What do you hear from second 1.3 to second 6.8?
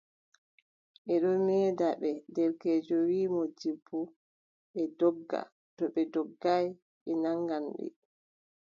meeda ɓe, derkeejo wii moodibbo, ɓe ndogga, to ɓe ndoggaay